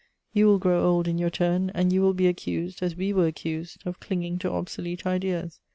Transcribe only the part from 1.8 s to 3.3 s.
you will be accused, as we were